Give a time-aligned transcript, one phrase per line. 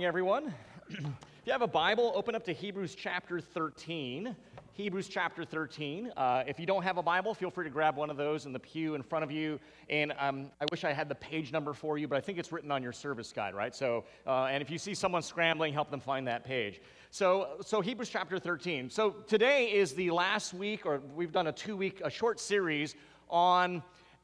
[0.00, 0.54] morning, everyone.
[0.88, 0.98] if
[1.44, 4.34] you have a Bible, open up to Hebrews chapter 13.
[4.72, 6.10] Hebrews chapter 13.
[6.16, 8.54] Uh, if you don't have a Bible, feel free to grab one of those in
[8.54, 9.60] the pew in front of you.
[9.90, 12.50] And um, I wish I had the page number for you, but I think it's
[12.50, 13.74] written on your service guide, right?
[13.74, 16.80] So, uh, and if you see someone scrambling, help them find that page.
[17.10, 18.88] So, so Hebrews chapter 13.
[18.88, 22.94] So today is the last week, or we've done a two week, a short series
[23.28, 23.82] on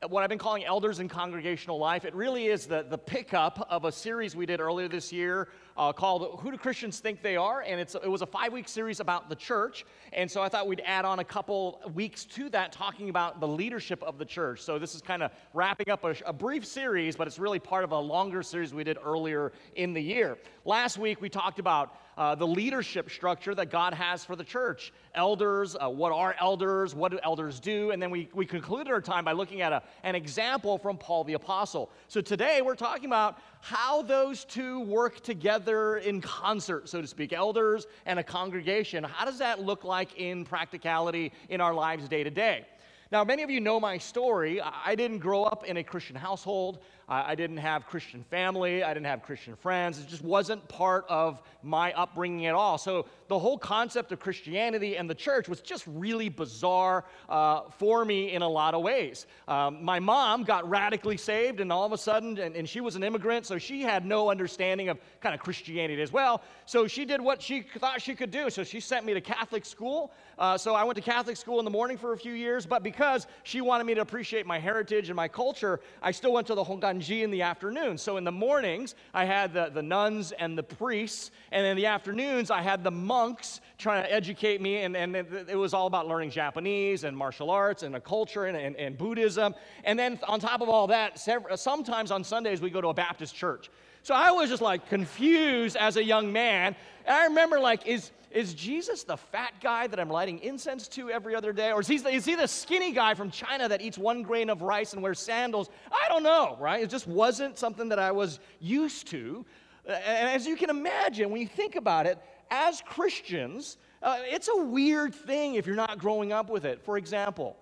[0.09, 2.05] what I've been calling elders in congregational life.
[2.05, 5.91] It really is the, the pickup of a series we did earlier this year uh,
[5.93, 7.63] called Who Do Christians Think They Are?
[7.63, 9.87] And it's, it was a five week series about the church.
[10.13, 13.49] And so I thought we'd add on a couple weeks to that talking about the
[13.49, 14.61] leadership of the church.
[14.61, 17.83] So this is kind of wrapping up a, a brief series, but it's really part
[17.83, 20.37] of a longer series we did earlier in the year.
[20.67, 24.93] Last week we talked about uh, the leadership structure that God has for the church.
[25.15, 26.95] Elders, uh, what are elders?
[26.95, 27.91] What do elders do?
[27.91, 31.25] And then we, we concluded our time by looking at a, an example from Paul
[31.25, 31.91] the Apostle.
[32.09, 37.33] So today we're talking about how those two work together in concert, so to speak,
[37.33, 39.05] elders and a congregation.
[39.05, 42.65] How does that look like in practicality in our lives day to day?
[43.13, 44.61] Now, many of you know my story.
[44.61, 46.81] I didn't grow up in a Christian household.
[47.09, 48.83] I didn't have Christian family.
[48.83, 50.01] I didn't have Christian friends.
[50.01, 52.79] It just wasn't part of my upbringing at all.
[52.79, 58.05] So the whole concept of Christianity and the church was just really bizarre uh, for
[58.05, 59.27] me in a lot of ways.
[59.47, 62.97] Um, my mom got radically saved, and all of a sudden, and, and she was
[62.97, 66.43] an immigrant, so she had no understanding of kind of Christianity as well.
[66.65, 68.51] So she did what she thought she could do.
[68.51, 70.13] So she sent me to Catholic school.
[70.39, 72.83] Uh, so I went to Catholic school in the morning for a few years, but
[72.83, 72.96] because
[73.43, 76.65] she wanted me to appreciate my heritage and my culture, I still went to the
[76.65, 77.99] Hongwanji in the afternoon.
[77.99, 81.87] So in the mornings, I had the, the nuns and the priests, and in the
[81.87, 85.75] afternoons, I had the monks monks trying to educate me, and, and it, it, was
[85.75, 89.55] all about learning Japanese and martial arts and a culture and, and, and Buddhism.
[89.85, 92.95] And then on top of all that, several, sometimes on Sundays we go to a
[92.95, 93.71] Baptist church.
[94.03, 96.77] So I was just like confused as a young man.
[97.05, 101.11] And I remember like, is, is Jesus the fat guy that I'm lighting incense to
[101.11, 101.73] every other day?
[101.73, 104.61] Or is he, is he the skinny guy from China that eats one grain of
[104.61, 105.71] rice and wears sandals?
[105.91, 106.83] I don't know, right?
[106.83, 109.47] It just wasn't something that I was used to.
[109.87, 112.19] And as you can imagine, when you think about it,
[112.51, 116.85] as Christians, uh, it's a weird thing if you're not growing up with it.
[116.85, 117.57] For example,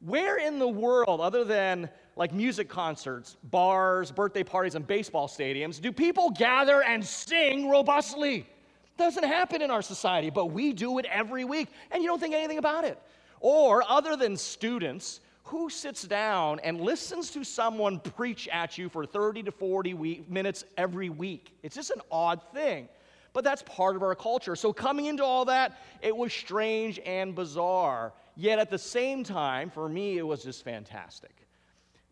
[0.00, 5.80] where in the world, other than like music concerts, bars, birthday parties, and baseball stadiums,
[5.80, 8.46] do people gather and sing robustly?
[8.98, 12.34] Doesn't happen in our society, but we do it every week, and you don't think
[12.34, 12.98] anything about it.
[13.40, 19.06] Or, other than students, who sits down and listens to someone preach at you for
[19.06, 21.56] 30 to 40 week, minutes every week?
[21.62, 22.88] It's just an odd thing
[23.38, 24.56] but that's part of our culture.
[24.56, 28.12] So, coming into all that, it was strange and bizarre.
[28.34, 31.47] Yet at the same time, for me, it was just fantastic.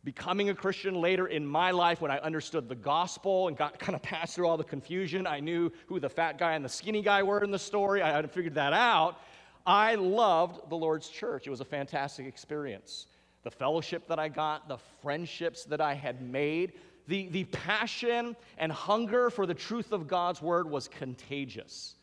[0.06, 3.96] Becoming a Christian later in my life, when I understood the gospel and got kind
[3.96, 7.02] of passed through all the confusion, I knew who the fat guy and the skinny
[7.02, 8.02] guy were in the story.
[8.02, 9.18] I had figured that out.
[9.66, 11.48] I loved the Lord's church.
[11.48, 13.08] It was a fantastic experience.
[13.42, 16.74] The fellowship that I got, the friendships that I had made,
[17.08, 21.95] the, the passion and hunger for the truth of God's word was contagious.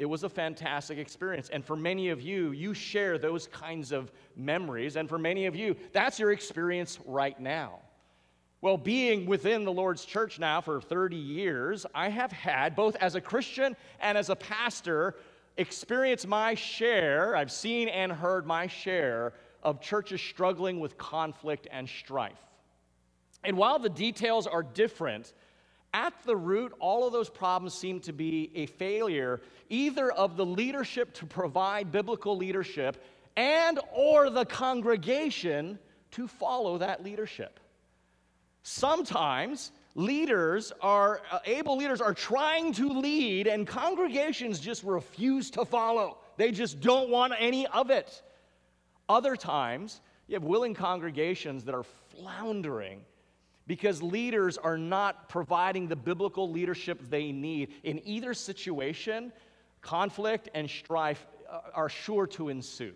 [0.00, 1.50] It was a fantastic experience.
[1.50, 4.96] And for many of you, you share those kinds of memories.
[4.96, 7.80] And for many of you, that's your experience right now.
[8.62, 13.14] Well, being within the Lord's church now for 30 years, I have had, both as
[13.14, 15.16] a Christian and as a pastor,
[15.58, 21.86] experience my share, I've seen and heard my share of churches struggling with conflict and
[21.86, 22.40] strife.
[23.44, 25.34] And while the details are different,
[25.92, 30.46] at the root, all of those problems seem to be a failure either of the
[30.46, 33.02] leadership to provide biblical leadership
[33.36, 35.78] and or the congregation
[36.12, 37.60] to follow that leadership.
[38.62, 45.64] Sometimes leaders are uh, able leaders are trying to lead and congregations just refuse to
[45.64, 46.18] follow.
[46.36, 48.22] They just don't want any of it.
[49.08, 53.00] Other times, you have willing congregations that are floundering
[53.70, 57.72] because leaders are not providing the biblical leadership they need.
[57.84, 59.32] In either situation,
[59.80, 62.94] conflict and strife uh, are sure to ensue.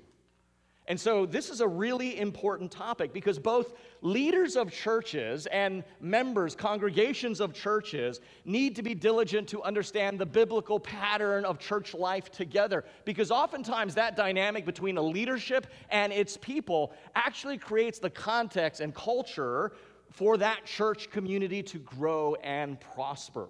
[0.89, 6.57] And so, this is a really important topic because both leaders of churches and members,
[6.57, 12.33] congregations of churches, need to be diligent to understand the biblical pattern of church life
[12.33, 12.85] together.
[13.05, 18.93] Because oftentimes, that dynamic between a leadership and its people actually creates the context and
[18.93, 19.73] culture
[20.15, 23.49] for that church community to grow and prosper.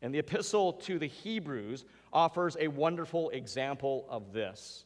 [0.00, 4.84] And the epistle to the Hebrews offers a wonderful example of this.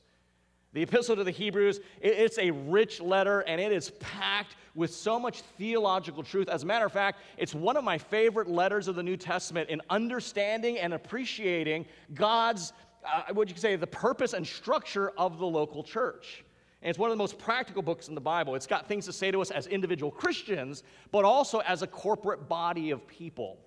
[0.73, 5.19] The epistle to the Hebrews, it's a rich letter and it is packed with so
[5.19, 6.49] much theological truth.
[6.49, 9.71] As a matter of fact, it's one of my favorite letters of the New Testament
[9.71, 12.73] in understanding and appreciating God's,
[13.05, 16.45] uh, what you could say, the purpose and structure of the local church.
[16.83, 18.55] And it's one of the most practical books in the Bible.
[18.55, 20.83] It's got things to say to us as individual Christians,
[21.13, 23.59] but also as a corporate body of people.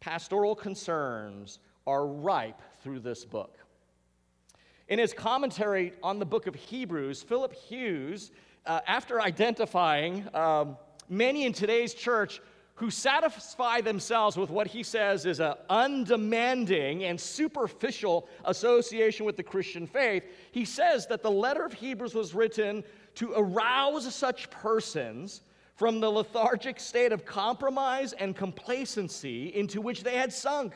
[0.00, 3.58] Pastoral concerns are ripe through this book.
[4.88, 8.30] In his commentary on the book of Hebrews, Philip Hughes,
[8.64, 10.76] uh, after identifying um,
[11.08, 12.40] many in today's church
[12.78, 19.42] who satisfy themselves with what he says is an undemanding and superficial association with the
[19.42, 20.22] Christian faith,
[20.52, 22.84] he says that the letter of Hebrews was written
[23.16, 25.40] to arouse such persons
[25.74, 30.72] from the lethargic state of compromise and complacency into which they had sunk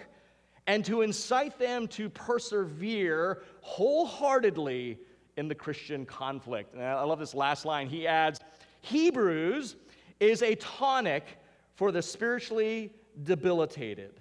[0.66, 4.98] and to incite them to persevere wholeheartedly
[5.36, 6.74] in the Christian conflict.
[6.74, 7.88] And I love this last line.
[7.88, 8.40] He adds
[8.80, 9.76] Hebrews
[10.18, 11.38] is a tonic
[11.82, 12.92] for the spiritually
[13.24, 14.12] debilitated.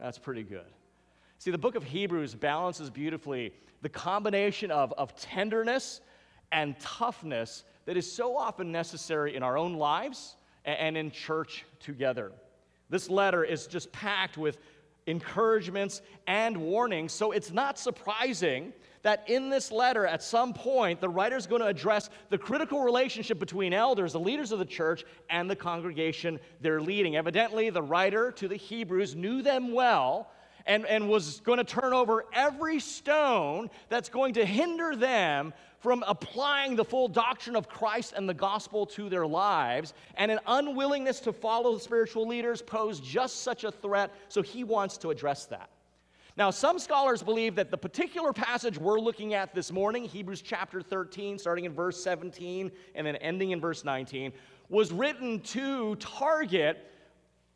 [0.00, 0.64] That's pretty good.
[1.36, 3.52] See, the book of Hebrews balances beautifully
[3.82, 6.00] the combination of, of tenderness
[6.52, 12.32] and toughness that is so often necessary in our own lives and, in church together.
[12.88, 14.56] This letter is just packed with
[15.06, 17.12] encouragements, and warnings.
[17.12, 18.72] So it's not surprising
[19.06, 22.82] that in this letter, at some point, the writer is going to address the critical
[22.82, 27.14] relationship between elders, the leaders of the church, and the congregation they're leading.
[27.14, 30.32] Evidently, the writer to the Hebrews knew them well
[30.66, 36.02] and, and was going to turn over every stone that's going to hinder them from
[36.08, 41.20] applying the full doctrine of Christ and the gospel to their lives, and an unwillingness
[41.20, 45.44] to follow the spiritual leaders posed just such a threat, so he wants to address
[45.44, 45.70] that.
[46.36, 50.82] Now, some scholars believe that the particular passage we're looking at this morning, Hebrews chapter
[50.82, 54.32] 13, starting in verse 17 and then ending in verse 19,
[54.68, 56.90] was written to target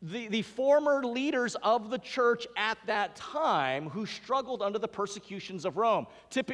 [0.01, 5.63] the, the former leaders of the church at that time who struggled under the persecutions
[5.63, 6.07] of Rome,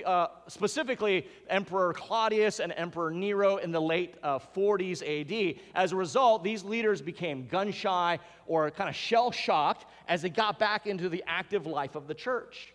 [0.06, 5.62] uh, specifically Emperor Claudius and Emperor Nero in the late uh, 40s AD.
[5.76, 10.30] As a result, these leaders became gun shy or kind of shell shocked as they
[10.30, 12.74] got back into the active life of the church.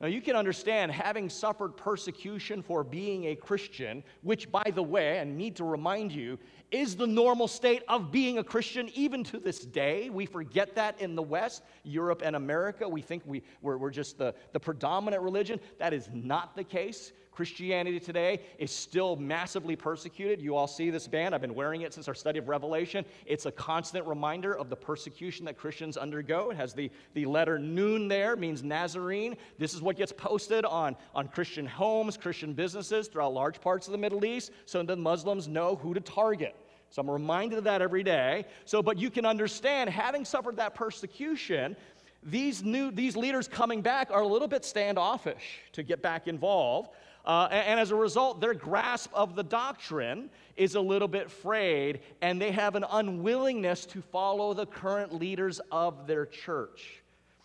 [0.00, 5.20] Now, you can understand having suffered persecution for being a Christian, which, by the way,
[5.20, 6.40] I need to remind you,
[6.72, 10.10] is the normal state of being a Christian even to this day.
[10.10, 12.88] We forget that in the West, Europe, and America.
[12.88, 15.60] We think we, we're, we're just the, the predominant religion.
[15.78, 17.12] That is not the case.
[17.32, 20.40] Christianity today is still massively persecuted.
[20.40, 21.34] You all see this band.
[21.34, 23.06] I've been wearing it since our study of Revelation.
[23.24, 26.50] It's a constant reminder of the persecution that Christians undergo.
[26.50, 29.36] It has the, the letter noon there, means Nazarene.
[29.58, 33.92] This is what gets posted on, on Christian homes, Christian businesses throughout large parts of
[33.92, 36.54] the Middle East so that Muslims know who to target.
[36.92, 38.44] So I'm reminded of that every day.
[38.66, 41.74] So, but you can understand, having suffered that persecution,
[42.22, 46.90] these new these leaders coming back are a little bit standoffish to get back involved.
[47.24, 51.30] Uh, and, and, as a result, their grasp of the doctrine is a little bit
[51.30, 57.02] frayed, and they have an unwillingness to follow the current leaders of their church.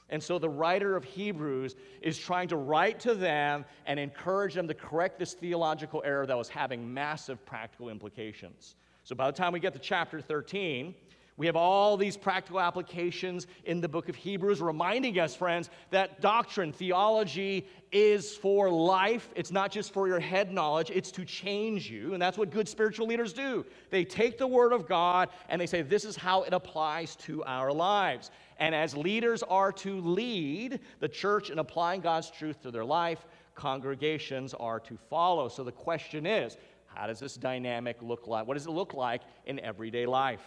[0.09, 4.67] And so the writer of Hebrews is trying to write to them and encourage them
[4.67, 8.75] to correct this theological error that was having massive practical implications.
[9.07, 10.93] So by the time we get to chapter 13,
[11.37, 16.19] we have all these practical applications in the book of Hebrews reminding us, friends, that
[16.19, 19.29] doctrine, theology is for life.
[19.33, 22.11] It's not just for your head knowledge, it's to change you.
[22.11, 23.65] And that's what good spiritual leaders do.
[23.91, 27.45] They take the word of God and they say, This is how it applies to
[27.45, 28.29] our lives.
[28.59, 33.25] And as leaders are to lead the church in applying God's truth to their life,
[33.55, 35.47] congregations are to follow.
[35.47, 36.57] So the question is,
[36.97, 38.47] how does this dynamic look like?
[38.47, 40.41] What does it look like in everyday life?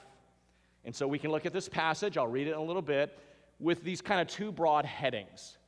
[0.84, 3.16] And so we can look at this passage, I'll read it in a little bit,
[3.60, 5.58] with these kind of two broad headings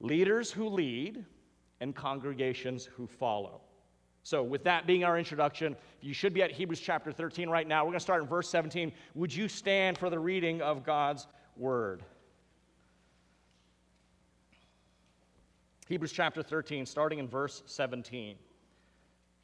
[0.00, 1.24] leaders who lead
[1.80, 3.62] and congregations who follow.
[4.22, 7.84] So, with that being our introduction, you should be at Hebrews chapter 13 right now.
[7.84, 8.92] We're going to start in verse 17.
[9.14, 12.02] Would you stand for the reading of God's word?
[15.88, 18.36] Hebrews chapter 13, starting in verse 17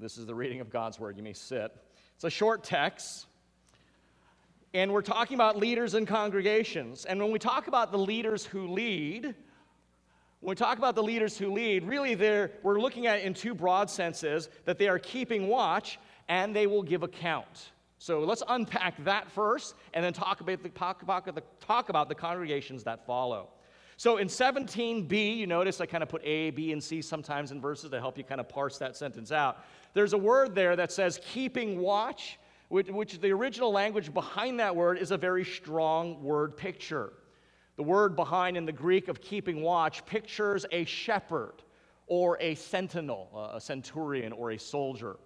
[0.00, 1.16] This is the reading of God's word.
[1.16, 1.74] You may sit.
[2.14, 3.26] It's a short text,
[4.72, 7.04] and we're talking about leaders and congregations.
[7.04, 11.36] And when we talk about the leaders who lead, when we talk about the leaders
[11.36, 12.14] who lead, really
[12.62, 16.68] we're looking at it in two broad senses that they are keeping watch and they
[16.68, 17.72] will give account.
[17.98, 22.08] So let's unpack that first and then talk about the, talk about the, talk about
[22.08, 23.48] the congregations that follow.
[23.98, 27.60] So in 17b, you notice I kind of put A, B, and C sometimes in
[27.60, 29.64] verses to help you kind of parse that sentence out.
[29.98, 32.38] There's a word there that says keeping watch,
[32.68, 37.14] which, which the original language behind that word is a very strong word picture.
[37.74, 41.64] The word behind in the Greek of keeping watch pictures a shepherd
[42.06, 45.16] or a sentinel, a centurion or a soldier.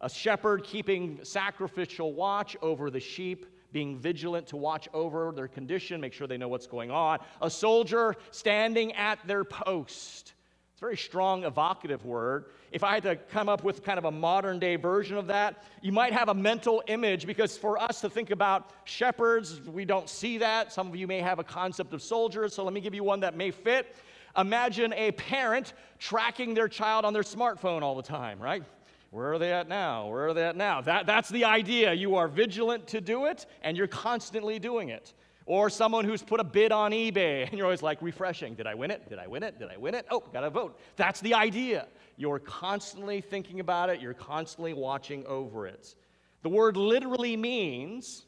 [0.00, 6.00] A shepherd keeping sacrificial watch over the sheep being vigilant to watch over their condition,
[6.00, 7.18] make sure they know what's going on.
[7.42, 10.32] A soldier standing at their post.
[10.78, 12.44] It's a very strong, evocative word.
[12.70, 15.64] If I had to come up with kind of a modern day version of that,
[15.82, 20.08] you might have a mental image because for us to think about shepherds, we don't
[20.08, 20.72] see that.
[20.72, 23.18] Some of you may have a concept of soldiers, so let me give you one
[23.18, 23.96] that may fit.
[24.36, 28.62] Imagine a parent tracking their child on their smartphone all the time, right?
[29.10, 30.06] Where are they at now?
[30.06, 30.80] Where are they at now?
[30.80, 31.92] That, that's the idea.
[31.92, 35.12] You are vigilant to do it, and you're constantly doing it.
[35.48, 38.54] Or someone who's put a bid on eBay, and you're always like refreshing.
[38.54, 39.08] Did I win it?
[39.08, 39.58] Did I win it?
[39.58, 40.04] Did I win it?
[40.10, 40.78] Oh, got to vote.
[40.96, 41.88] That's the idea.
[42.18, 45.94] You're constantly thinking about it, you're constantly watching over it.
[46.42, 48.26] The word literally means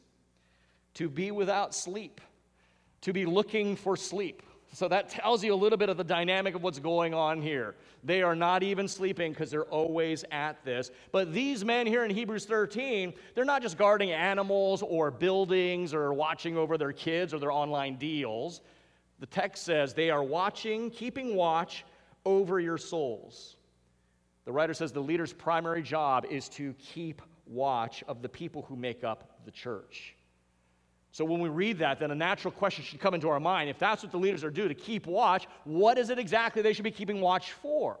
[0.95, 2.21] to be without sleep,
[3.01, 4.41] to be looking for sleep.
[4.73, 7.75] So that tells you a little bit of the dynamic of what's going on here.
[8.05, 10.91] They are not even sleeping because they're always at this.
[11.11, 16.13] But these men here in Hebrews 13, they're not just guarding animals or buildings or
[16.13, 18.61] watching over their kids or their online deals.
[19.19, 21.83] The text says they are watching, keeping watch
[22.25, 23.57] over your souls.
[24.45, 28.77] The writer says the leader's primary job is to keep watch of the people who
[28.77, 30.15] make up the church.
[31.11, 33.69] So when we read that, then a natural question should come into our mind.
[33.69, 36.73] If that's what the leaders are due to keep watch, what is it exactly they
[36.73, 37.99] should be keeping watch for?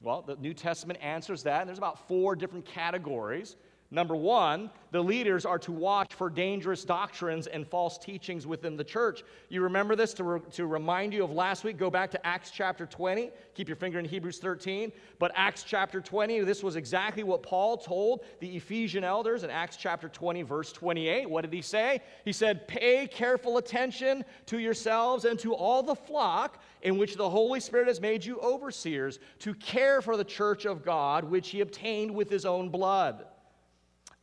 [0.00, 3.56] Well, the New Testament answers that, and there's about four different categories.
[3.92, 8.82] Number one, the leaders are to watch for dangerous doctrines and false teachings within the
[8.82, 9.22] church.
[9.48, 11.78] You remember this to, re- to remind you of last week?
[11.78, 13.30] Go back to Acts chapter 20.
[13.54, 14.90] Keep your finger in Hebrews 13.
[15.20, 19.76] But Acts chapter 20, this was exactly what Paul told the Ephesian elders in Acts
[19.76, 21.30] chapter 20, verse 28.
[21.30, 22.00] What did he say?
[22.24, 27.30] He said, Pay careful attention to yourselves and to all the flock in which the
[27.30, 31.60] Holy Spirit has made you overseers to care for the church of God, which he
[31.60, 33.26] obtained with his own blood.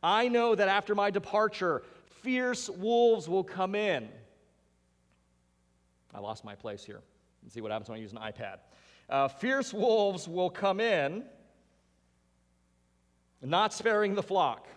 [0.04, 1.82] I know that after my departure,
[2.20, 4.10] fierce wolves will come in.
[6.14, 7.00] I lost my place here.
[7.42, 8.58] Let's see what happens when I use an iPad.
[9.08, 11.24] Uh, fierce wolves will come in,
[13.40, 14.68] not sparing the flock.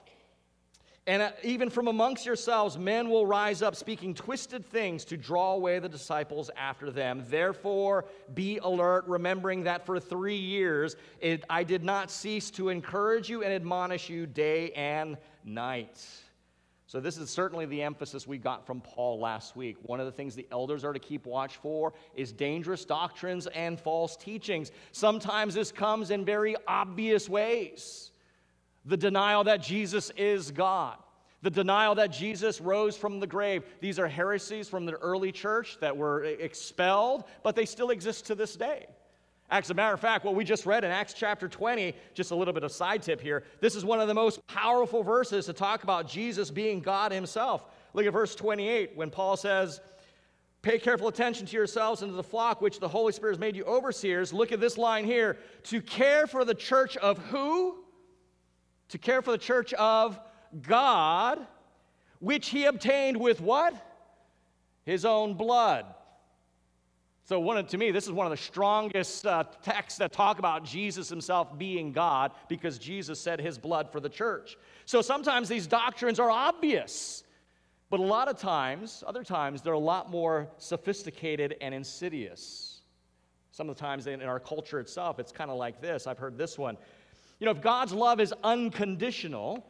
[1.08, 5.54] And uh, even from amongst yourselves, men will rise up speaking twisted things to draw
[5.54, 7.24] away the disciples after them.
[7.30, 13.30] Therefore, be alert, remembering that for three years it, I did not cease to encourage
[13.30, 16.06] you and admonish you day and night.
[16.88, 19.78] So, this is certainly the emphasis we got from Paul last week.
[19.84, 23.80] One of the things the elders are to keep watch for is dangerous doctrines and
[23.80, 24.72] false teachings.
[24.92, 28.12] Sometimes this comes in very obvious ways
[28.88, 30.98] the denial that Jesus is God,
[31.42, 33.64] the denial that Jesus rose from the grave.
[33.82, 38.36] These are heresies from the early church that were expelled, but they still exist to
[38.36, 38.88] this day.
[39.50, 42.36] As a matter of fact, what we just read in Acts chapter 20, just a
[42.36, 45.54] little bit of side tip here, this is one of the most powerful verses to
[45.54, 47.66] talk about Jesus being God himself.
[47.94, 49.80] Look at verse 28 when Paul says,
[50.62, 53.56] Pay careful attention to yourselves and to the flock which the Holy Spirit has made
[53.56, 54.34] you overseers.
[54.34, 57.78] Look at this line here to care for the church of who?
[58.90, 60.20] To care for the church of
[60.62, 61.46] God,
[62.20, 63.74] which he obtained with what?
[64.86, 65.86] His own blood.
[67.28, 70.40] So, one of, to me, this is one of the strongest uh, texts that talk
[70.40, 74.56] about Jesus himself being God because Jesus said his blood for the church.
[74.86, 77.26] So, sometimes these doctrines are obvious,
[77.90, 82.80] but a lot of times, other times, they're a lot more sophisticated and insidious.
[83.52, 86.08] Some of the times in our culture itself, it's kind of like this.
[86.08, 86.78] I've heard this one
[87.40, 89.66] you know, if God's love is unconditional,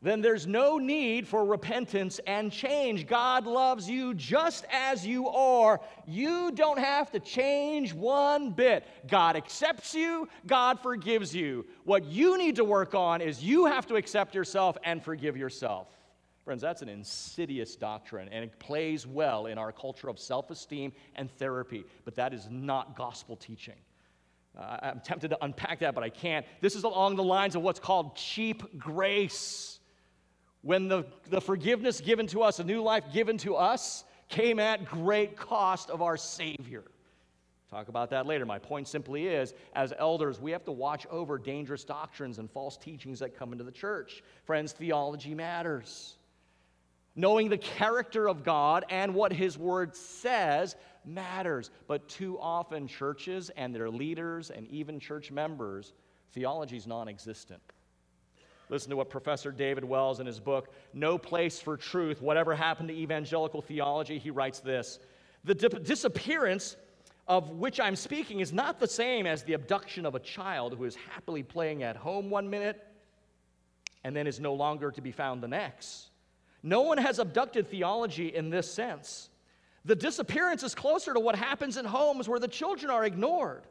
[0.00, 3.06] then there's no need for repentance and change.
[3.06, 5.80] God loves you just as you are.
[6.06, 8.86] You don't have to change one bit.
[9.08, 11.66] God accepts you, God forgives you.
[11.84, 15.88] What you need to work on is you have to accept yourself and forgive yourself.
[16.44, 20.92] Friends, that's an insidious doctrine, and it plays well in our culture of self esteem
[21.16, 23.74] and therapy, but that is not gospel teaching.
[24.56, 26.46] Uh, I'm tempted to unpack that, but I can't.
[26.60, 29.80] This is along the lines of what's called cheap grace.
[30.62, 34.84] When the, the forgiveness given to us, a new life given to us, came at
[34.84, 36.84] great cost of our Savior.
[37.70, 38.46] Talk about that later.
[38.46, 42.78] My point simply is as elders, we have to watch over dangerous doctrines and false
[42.78, 44.22] teachings that come into the church.
[44.44, 46.16] Friends, theology matters.
[47.14, 51.70] Knowing the character of God and what His Word says matters.
[51.86, 55.92] But too often, churches and their leaders and even church members,
[56.32, 57.62] theology is non existent.
[58.70, 62.88] Listen to what Professor David Wells in his book, No Place for Truth Whatever Happened
[62.88, 64.98] to Evangelical Theology, he writes this
[65.44, 66.76] The dip- disappearance
[67.26, 70.84] of which I'm speaking is not the same as the abduction of a child who
[70.84, 72.82] is happily playing at home one minute
[74.02, 76.08] and then is no longer to be found the next.
[76.62, 79.28] No one has abducted theology in this sense.
[79.84, 83.62] The disappearance is closer to what happens in homes where the children are ignored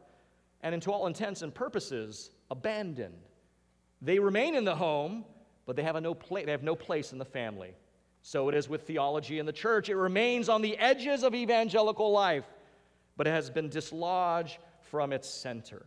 [0.61, 3.13] and, to all intents and purposes, abandoned.
[4.01, 5.25] They remain in the home,
[5.65, 7.73] but they have, no pla- they have no place in the family.
[8.21, 9.89] So it is with theology in the church.
[9.89, 12.45] It remains on the edges of evangelical life,
[13.15, 15.85] but it has been dislodged from its center.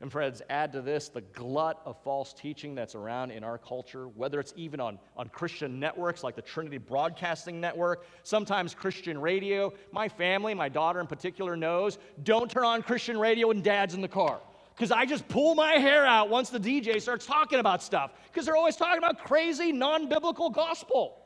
[0.00, 4.06] And friends, add to this the glut of false teaching that's around in our culture,
[4.08, 9.72] whether it's even on, on Christian networks like the Trinity Broadcasting Network, sometimes Christian radio.
[9.90, 14.00] My family, my daughter in particular, knows don't turn on Christian radio when dad's in
[14.00, 14.40] the car.
[14.76, 18.12] Because I just pull my hair out once the DJ starts talking about stuff.
[18.28, 21.16] Because they're always talking about crazy, non biblical gospel.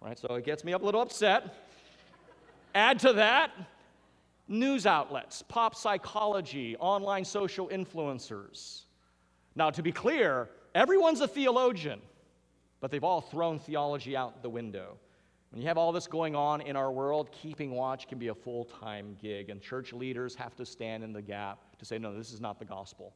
[0.00, 0.16] Right?
[0.16, 1.56] So it gets me up a little upset.
[2.76, 3.50] Add to that,
[4.48, 8.82] news outlets, pop psychology, online social influencers.
[9.56, 12.00] Now, to be clear, everyone's a theologian,
[12.80, 14.98] but they've all thrown theology out the window.
[15.50, 18.34] When you have all this going on in our world, keeping watch can be a
[18.34, 22.16] full time gig, and church leaders have to stand in the gap to say, no,
[22.16, 23.14] this is not the gospel,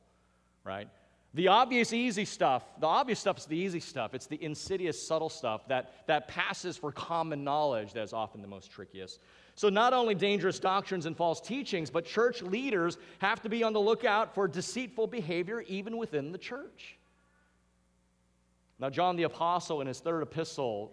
[0.63, 0.89] right?
[1.35, 4.15] The obvious, easy stuff, the obvious stuff is the easy stuff.
[4.15, 8.49] It's the insidious, subtle stuff that, that passes for common knowledge that is often the
[8.49, 9.21] most trickiest.
[9.59, 13.73] So, not only dangerous doctrines and false teachings, but church leaders have to be on
[13.73, 16.97] the lookout for deceitful behavior even within the church.
[18.79, 20.93] Now, John the Apostle, in his third epistle,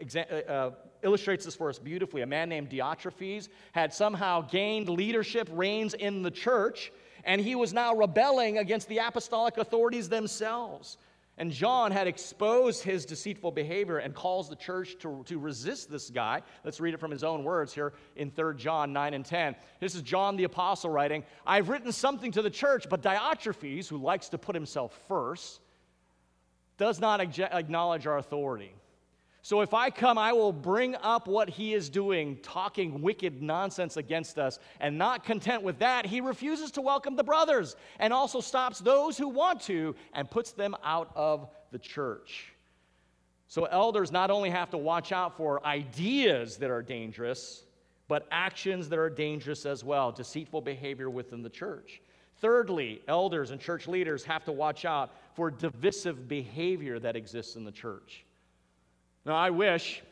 [0.00, 0.70] uh, uh,
[1.02, 2.22] illustrates this for us beautifully.
[2.22, 6.92] A man named Diotrephes had somehow gained leadership reins in the church,
[7.24, 10.96] and he was now rebelling against the apostolic authorities themselves.
[11.38, 16.08] And John had exposed his deceitful behavior and calls the church to, to resist this
[16.08, 16.40] guy.
[16.64, 19.54] Let's read it from his own words here in 3 John 9 and 10.
[19.78, 23.98] This is John the Apostle writing I've written something to the church, but Diotrephes, who
[23.98, 25.60] likes to put himself first,
[26.78, 28.72] does not acknowledge our authority.
[29.46, 33.96] So if I come, I will bring up what he is doing, talking wicked nonsense
[33.96, 34.58] against us.
[34.80, 39.16] And not content with that, he refuses to welcome the brothers and also stops those
[39.16, 42.54] who want to and puts them out of the church.
[43.46, 47.62] So elders not only have to watch out for ideas that are dangerous,
[48.08, 52.02] but actions that are dangerous as well, deceitful behavior within the church.
[52.40, 57.64] Thirdly, elders and church leaders have to watch out for divisive behavior that exists in
[57.64, 58.25] the church.
[59.26, 60.02] Now, I wish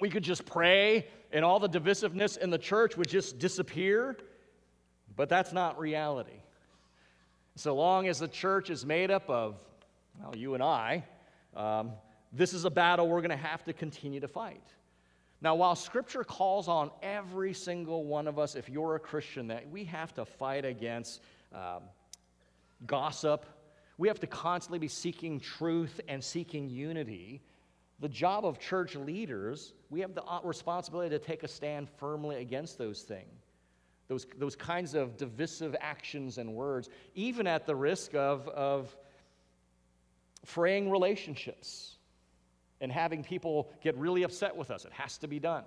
[0.00, 4.16] we could just pray and all the divisiveness in the church would just disappear,
[5.14, 6.42] but that's not reality.
[7.54, 9.60] So long as the church is made up of,
[10.20, 11.04] well, you and I,
[11.54, 11.92] um,
[12.32, 14.66] this is a battle we're going to have to continue to fight.
[15.40, 19.70] Now, while Scripture calls on every single one of us, if you're a Christian, that
[19.70, 21.22] we have to fight against
[21.54, 21.82] um,
[22.84, 23.46] gossip,
[23.96, 27.42] we have to constantly be seeking truth and seeking unity
[28.00, 32.36] the job of church leaders, we have the uh, responsibility to take a stand firmly
[32.36, 33.44] against those things,
[34.08, 38.96] those, those kinds of divisive actions and words, even at the risk of, of
[40.44, 41.98] fraying relationships
[42.80, 44.84] and having people get really upset with us.
[44.84, 45.64] It has to be done.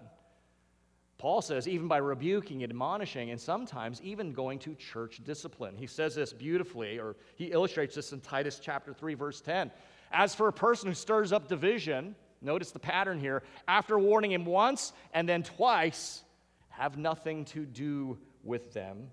[1.19, 5.75] Paul says, even by rebuking, admonishing, and sometimes even going to church discipline.
[5.77, 9.71] He says this beautifully, or he illustrates this in Titus chapter 3, verse 10.
[10.13, 13.41] As for a person who stirs up division, Notice the pattern here.
[13.67, 16.23] After warning him once and then twice,
[16.69, 19.07] have nothing to do with them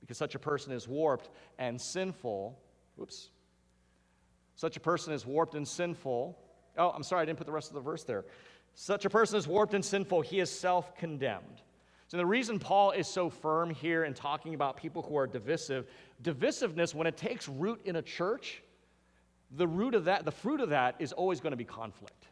[0.00, 2.58] because such a person is warped and sinful.
[3.00, 3.30] Oops.
[4.54, 6.38] Such a person is warped and sinful.
[6.78, 8.24] Oh, I'm sorry, I didn't put the rest of the verse there.
[8.74, 11.62] Such a person is warped and sinful, he is self condemned.
[12.06, 15.86] So, the reason Paul is so firm here in talking about people who are divisive,
[16.22, 18.62] divisiveness, when it takes root in a church,
[19.56, 22.26] the root of that, the fruit of that is always going to be conflict.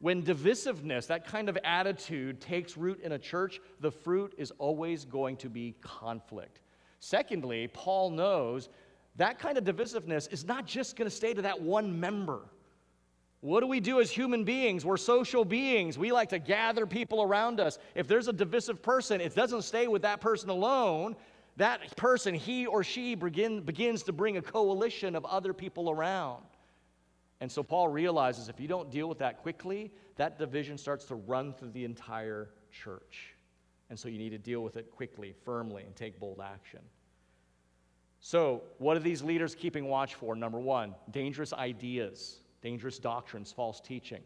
[0.00, 5.04] When divisiveness, that kind of attitude, takes root in a church, the fruit is always
[5.04, 6.60] going to be conflict.
[7.00, 8.68] Secondly, Paul knows
[9.16, 12.40] that kind of divisiveness is not just going to stay to that one member.
[13.40, 14.84] What do we do as human beings?
[14.84, 15.98] We're social beings.
[15.98, 17.78] We like to gather people around us.
[17.94, 21.16] If there's a divisive person, it doesn't stay with that person alone.
[21.56, 26.44] That person, he or she, begin, begins to bring a coalition of other people around.
[27.40, 31.14] And so Paul realizes if you don't deal with that quickly, that division starts to
[31.14, 33.34] run through the entire church.
[33.88, 36.80] And so you need to deal with it quickly, firmly, and take bold action.
[38.22, 40.36] So, what are these leaders keeping watch for?
[40.36, 44.20] Number one, dangerous ideas dangerous doctrines, false teaching.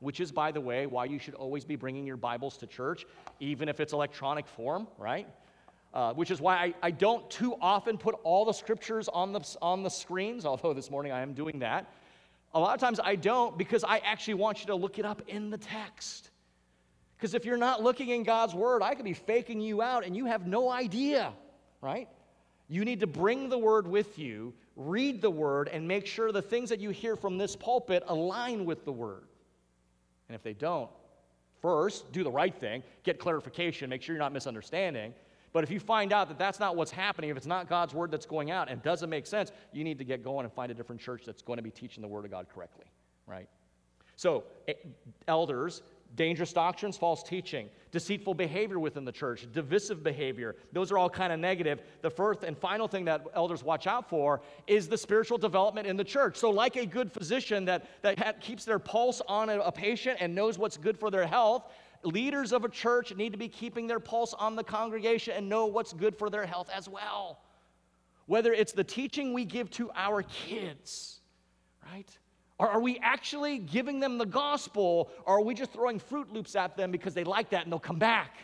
[0.00, 3.06] Which is, by the way, why you should always be bringing your Bibles to church,
[3.40, 5.26] even if it's electronic form, right?
[5.94, 9.56] Uh, which is why I, I don't too often put all the scriptures on the,
[9.62, 11.86] on the screens, although this morning I am doing that.
[12.52, 15.22] A lot of times I don't because I actually want you to look it up
[15.28, 16.30] in the text.
[17.16, 20.16] Because if you're not looking in God's word, I could be faking you out and
[20.16, 21.32] you have no idea,
[21.80, 22.08] right?
[22.68, 26.42] You need to bring the word with you read the word and make sure the
[26.42, 29.24] things that you hear from this pulpit align with the word.
[30.28, 30.90] And if they don't,
[31.60, 35.14] first, do the right thing, get clarification, make sure you're not misunderstanding.
[35.54, 38.10] But if you find out that that's not what's happening, if it's not God's word
[38.10, 40.74] that's going out and doesn't make sense, you need to get going and find a
[40.74, 42.86] different church that's going to be teaching the word of God correctly,
[43.28, 43.48] right?
[44.16, 44.42] So,
[45.28, 45.82] elders,
[46.16, 50.56] dangerous doctrines, false teaching, deceitful behavior within the church, divisive behavior.
[50.72, 51.82] Those are all kind of negative.
[52.02, 55.96] The first and final thing that elders watch out for is the spiritual development in
[55.96, 56.36] the church.
[56.36, 60.34] So, like a good physician that, that keeps their pulse on a, a patient and
[60.34, 61.70] knows what's good for their health,
[62.04, 65.66] leaders of a church need to be keeping their pulse on the congregation and know
[65.66, 67.40] what's good for their health as well.
[68.26, 71.20] Whether it's the teaching we give to our kids,
[71.92, 72.08] right?
[72.58, 76.54] Or are we actually giving them the gospel, or are we just throwing Froot Loops
[76.54, 78.38] at them because they like that and they'll come back?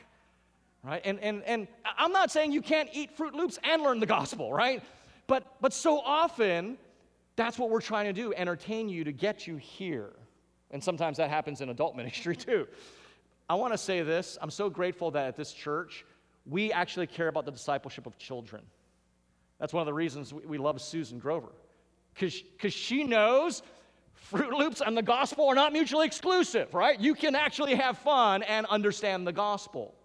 [0.83, 1.01] Right?
[1.05, 1.69] And, and, and
[1.99, 4.83] I'm not saying you can't eat Froot Loops and learn the gospel, right?
[5.27, 6.77] But, but so often,
[7.37, 10.11] that's what we're trying to do entertain you to get you here.
[10.73, 12.67] And sometimes that happens in adult ministry too.
[13.51, 16.07] I want to say this I'm so grateful that at this church,
[16.47, 18.63] we actually care about the discipleship of children.
[19.59, 21.51] That's one of the reasons we, love Susan Grover,
[22.15, 23.65] because she knows
[24.31, 26.99] Froot Loops and the gospel are not mutually exclusive, right?
[27.01, 29.97] You can actually have fun and understand the gospel.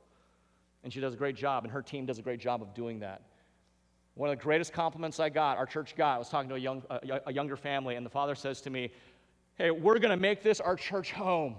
[0.84, 2.99] And she does a great job, and her team does a great job of doing
[3.01, 3.21] that.
[4.15, 6.60] One of the greatest compliments I got, our church got, I was talking to a,
[6.60, 8.91] young, a, a younger family, and the father says to me,
[9.53, 11.55] Hey, we're going to make this our church home.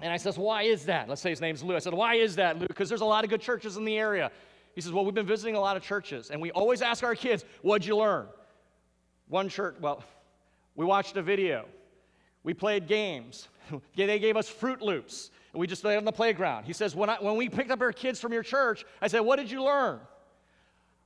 [0.00, 1.08] And I says, Why is that?
[1.08, 1.76] Let's say his name's Lou.
[1.76, 2.66] I said, Why is that, Lou?
[2.66, 4.30] Because there's a lot of good churches in the area.
[4.74, 7.14] He says, Well, we've been visiting a lot of churches, and we always ask our
[7.14, 8.26] kids, What'd you learn?
[9.28, 10.04] One church, well,
[10.74, 11.66] we watched a video.
[12.42, 13.48] We played games.
[13.96, 15.30] they gave us Froot Loops.
[15.52, 16.64] And we just played on the playground.
[16.64, 19.20] He says, when, I, when we picked up our kids from your church, I said,
[19.20, 20.00] What did you learn?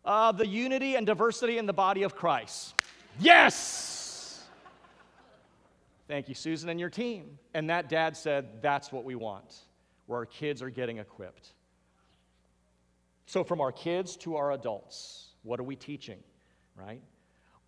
[0.04, 2.74] Uh, the unity and diversity in the body of Christ.
[3.20, 3.99] Yes!
[6.10, 7.38] Thank you, Susan, and your team.
[7.54, 9.54] And that dad said, That's what we want,
[10.06, 11.52] where our kids are getting equipped.
[13.26, 16.18] So, from our kids to our adults, what are we teaching,
[16.74, 17.00] right?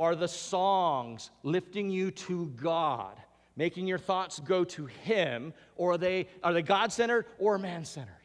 [0.01, 3.17] Are the songs lifting you to God,
[3.55, 7.85] making your thoughts go to Him, or are they, are they God centered or man
[7.85, 8.17] centered?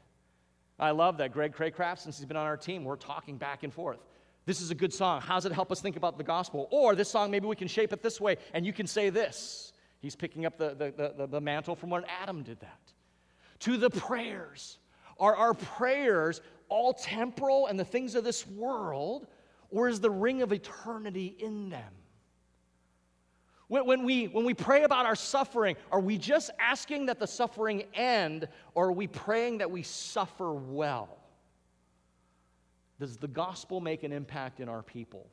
[0.79, 1.31] I love that.
[1.31, 3.99] Greg Craycraft, since he's been on our team, we're talking back and forth.
[4.47, 5.21] This is a good song.
[5.21, 6.67] How does it help us think about the gospel?
[6.71, 9.73] Or this song, maybe we can shape it this way, and you can say this.
[10.07, 12.79] He's picking up the, the, the, the mantle from when Adam did that.
[13.59, 14.77] To the prayers.
[15.19, 16.39] Are our prayers
[16.69, 19.27] all temporal and the things of this world,
[19.69, 21.91] or is the ring of eternity in them?
[23.67, 27.27] When, when, we, when we pray about our suffering, are we just asking that the
[27.27, 31.17] suffering end, or are we praying that we suffer well?
[32.97, 35.27] Does the gospel make an impact in our people?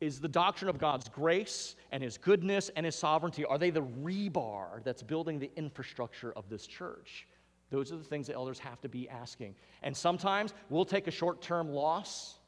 [0.00, 3.82] Is the doctrine of God's grace and His goodness and His sovereignty, are they the
[3.82, 7.26] rebar that's building the infrastructure of this church?
[7.70, 9.54] Those are the things that elders have to be asking.
[9.82, 12.38] And sometimes we'll take a short term loss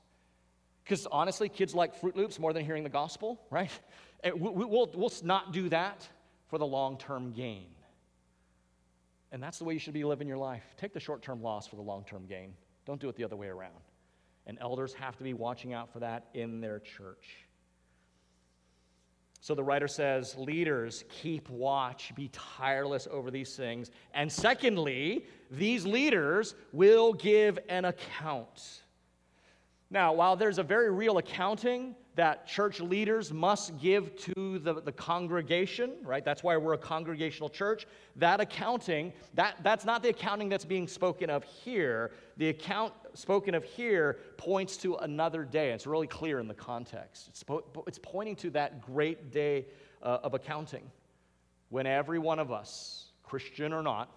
[0.84, 3.70] because honestly, kids like Froot Loops more than hearing the gospel, right?
[4.34, 6.08] We'll, we'll not do that
[6.48, 7.68] for the long term gain.
[9.32, 10.64] And that's the way you should be living your life.
[10.76, 12.54] Take the short term loss for the long term gain.
[12.86, 13.70] Don't do it the other way around.
[14.50, 17.46] And elders have to be watching out for that in their church.
[19.40, 23.92] So the writer says, leaders, keep watch, be tireless over these things.
[24.12, 28.82] And secondly, these leaders will give an account.
[29.88, 34.92] Now, while there's a very real accounting that church leaders must give to the, the
[34.92, 36.24] congregation, right?
[36.24, 37.86] That's why we're a congregational church.
[38.16, 42.12] That accounting, that, that's not the accounting that's being spoken of here.
[42.36, 45.70] The account spoken of here points to another day.
[45.72, 47.28] It's really clear in the context.
[47.28, 47.44] It's,
[47.86, 49.66] it's pointing to that great day
[50.02, 50.90] uh, of accounting
[51.68, 54.10] when every one of us, Christian or not,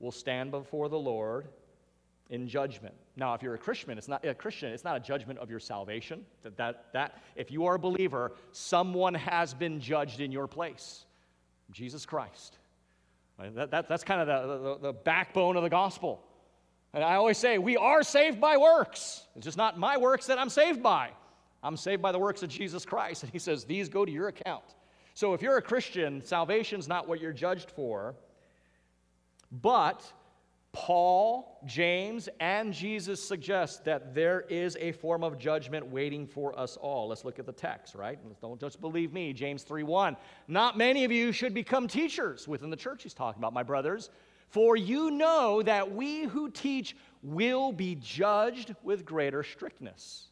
[0.00, 1.48] will stand before the Lord
[2.30, 2.94] in judgment.
[3.16, 5.60] Now, if you're a Christian, it's not a Christian, it's not a judgment of your
[5.60, 6.24] salvation.
[6.42, 11.04] That, that, that if you are a believer, someone has been judged in your place.
[11.70, 12.58] Jesus Christ.
[13.38, 16.22] That, that, that's kind of the, the, the backbone of the gospel.
[16.92, 19.24] And I always say, we are saved by works.
[19.34, 21.10] It's just not my works that I'm saved by.
[21.62, 23.24] I'm saved by the works of Jesus Christ.
[23.24, 24.64] And he says, these go to your account.
[25.14, 28.14] So if you're a Christian, salvation's not what you're judged for.
[29.50, 30.04] But
[30.74, 36.76] Paul, James, and Jesus suggest that there is a form of judgment waiting for us
[36.76, 37.08] all.
[37.08, 38.18] Let's look at the text, right?
[38.40, 39.32] Don't just believe me.
[39.32, 40.16] James 3:1.
[40.48, 44.10] Not many of you should become teachers within the church he's talking about, my brothers,
[44.48, 50.26] for you know that we who teach will be judged with greater strictness.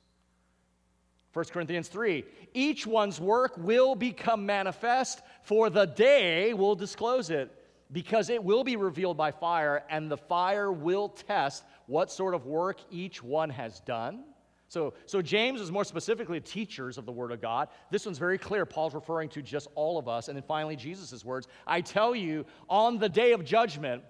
[1.33, 7.62] 1 Corinthians 3 Each one's work will become manifest, for the day will disclose it
[7.93, 12.47] because it will be revealed by fire, and the fire will test what sort of
[12.47, 14.25] work each one has done.
[14.69, 17.69] So, so James is more specifically teachers of the Word of God.
[17.91, 18.65] This one's very clear.
[18.65, 20.29] Paul's referring to just all of us.
[20.29, 24.03] And then finally, Jesus' words I tell you, on the day of judgment,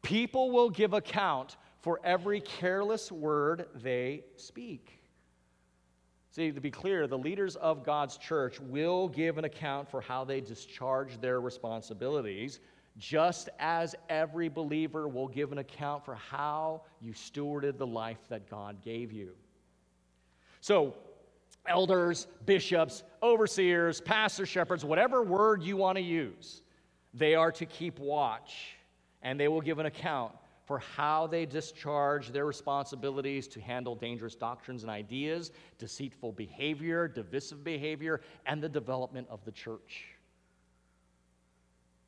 [0.00, 5.00] people will give account for every careless word they speak.
[6.30, 10.24] See, to be clear, the leaders of God's church will give an account for how
[10.24, 12.60] they discharge their responsibilities
[12.98, 18.50] just as every believer will give an account for how you stewarded the life that
[18.50, 19.30] God gave you.
[20.60, 20.94] So,
[21.66, 26.62] elders, bishops, overseers, pastors, shepherds, whatever word you want to use,
[27.14, 28.76] they are to keep watch
[29.22, 30.32] and they will give an account
[30.64, 37.64] for how they discharge their responsibilities to handle dangerous doctrines and ideas, deceitful behavior, divisive
[37.64, 40.06] behavior, and the development of the church.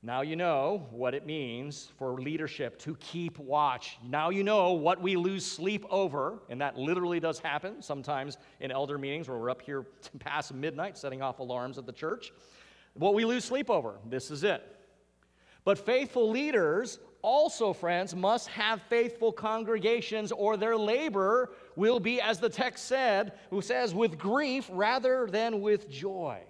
[0.05, 3.99] Now you know what it means for leadership to keep watch.
[4.05, 8.73] Now you know what we lose sleep over, and that literally does happen sometimes in
[8.73, 9.87] elder meetings where we're up here
[10.19, 12.33] past midnight setting off alarms at the church.
[12.95, 14.65] What we lose sleep over, this is it.
[15.65, 22.41] But faithful leaders also, friends, must have faithful congregations, or their labor will be, as
[22.41, 26.43] the text said, who says, with grief rather than with joy.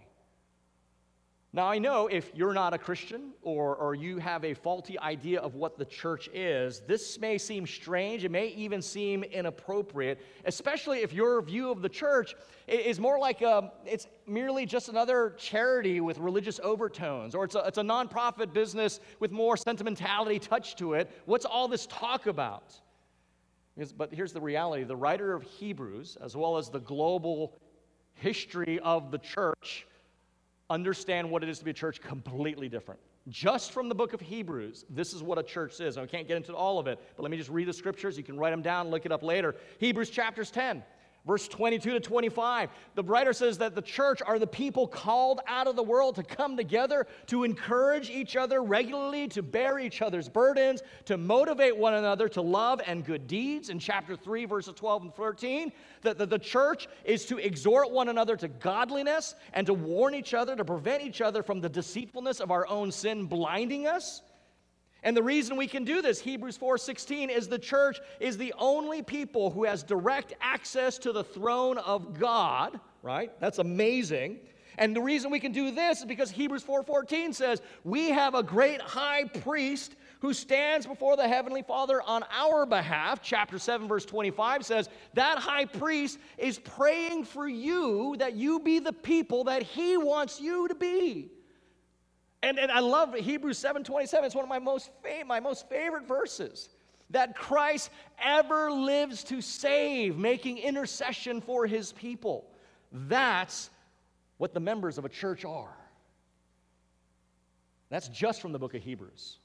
[1.55, 5.39] Now, I know if you're not a Christian or, or you have a faulty idea
[5.39, 8.25] of what the church is, this may seem strange.
[8.25, 12.35] It may even seem inappropriate, especially if your view of the church
[12.67, 17.63] is more like a, it's merely just another charity with religious overtones, or it's a,
[17.67, 21.11] it's a nonprofit business with more sentimentality touch to it.
[21.27, 22.81] What's all this talk about?
[23.99, 27.59] But here's the reality the writer of Hebrews, as well as the global
[28.15, 29.87] history of the church,
[30.71, 33.01] understand what it is to be a church completely different.
[33.29, 35.97] Just from the book of Hebrews, this is what a church is.
[35.97, 38.17] I can't get into all of it, but let me just read the scriptures.
[38.17, 39.55] You can write them down, look it up later.
[39.79, 40.83] Hebrews chapters 10.
[41.25, 45.69] Verse 22 to 25, the writer says that the church are the people called out
[45.69, 50.29] of the world to come together, to encourage each other regularly, to bear each other's
[50.29, 53.69] burdens, to motivate one another to love and good deeds.
[53.69, 58.09] In chapter 3, verses 12 and 13, that the, the church is to exhort one
[58.09, 62.41] another to godliness and to warn each other, to prevent each other from the deceitfulness
[62.41, 64.23] of our own sin blinding us.
[65.03, 69.03] And the reason we can do this, Hebrews 4:16, is the church is the only
[69.03, 73.39] people who has direct access to the throne of God, right?
[73.41, 74.39] That's amazing.
[74.79, 78.43] And the reason we can do this is because Hebrews 4:14 says, "We have a
[78.43, 84.05] great high priest who stands before the heavenly Father on our behalf." Chapter 7 verse
[84.05, 89.63] 25 says, "That high priest is praying for you that you be the people that
[89.63, 91.31] he wants you to be."
[92.43, 94.25] And, and I love Hebrews 7 27.
[94.27, 94.91] It's one of my most,
[95.27, 96.69] my most favorite verses.
[97.11, 97.91] That Christ
[98.23, 102.47] ever lives to save, making intercession for his people.
[102.91, 103.71] That's
[104.39, 105.77] what the members of a church are.
[107.91, 109.37] That's just from the book of Hebrews.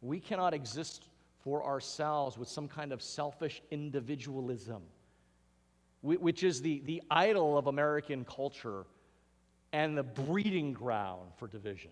[0.00, 1.04] We cannot exist
[1.44, 4.82] for ourselves with some kind of selfish individualism,
[6.02, 8.86] which is the, the idol of American culture
[9.76, 11.90] and the breeding ground for division.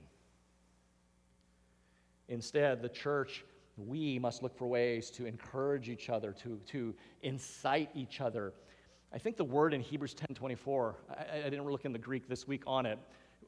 [2.28, 3.44] Instead, the church,
[3.76, 8.54] we must look for ways to encourage each other, to, to incite each other.
[9.12, 12.48] I think the word in Hebrews 10:24, I, I didn't look in the Greek this
[12.48, 12.98] week on it,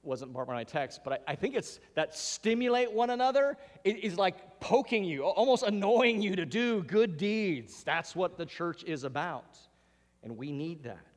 [0.02, 4.18] wasn't part of my text, but I, I, think it's that stimulate one another is
[4.18, 7.82] like poking you, almost annoying you to do good deeds.
[7.84, 9.56] That's what the church is about.
[10.22, 11.15] And we need that.